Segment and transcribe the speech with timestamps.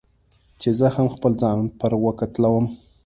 [0.61, 2.65] چې زه هم خپل ځان پر وکتلوم.